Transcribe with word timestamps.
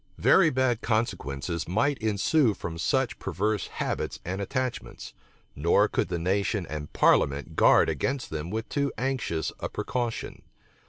Very 0.17 0.49
bad 0.49 0.81
consequences 0.81 1.67
might 1.67 1.99
ensue 1.99 2.55
from 2.55 2.79
such 2.79 3.19
perverse 3.19 3.67
habits 3.67 4.19
and 4.25 4.41
attachments; 4.41 5.13
nor 5.55 5.87
could 5.87 6.07
the 6.07 6.17
nation 6.17 6.65
and 6.67 6.91
parliament 6.91 7.55
guard 7.55 7.87
against 7.87 8.31
them 8.31 8.49
with 8.49 8.67
too 8.67 8.91
anxious 8.97 9.51
a 9.59 9.69
precaution. 9.69 10.41